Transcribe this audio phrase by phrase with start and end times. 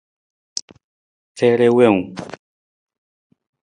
[1.37, 2.03] Rere wiwung.